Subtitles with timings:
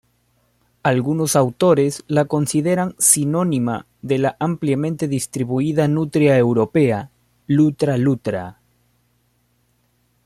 [0.81, 7.11] Algunos autores la consideran sinónima de la ampliamente distribuida nutria europea
[7.45, 8.57] "Lutra lutra".